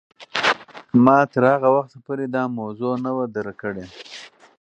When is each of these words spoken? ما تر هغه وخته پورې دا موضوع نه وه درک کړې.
ما 1.05 1.17
تر 1.31 1.43
هغه 1.53 1.69
وخته 1.75 1.97
پورې 2.05 2.25
دا 2.35 2.43
موضوع 2.59 2.93
نه 3.05 3.11
وه 3.15 3.25
درک 3.35 3.55
کړې. 3.63 3.85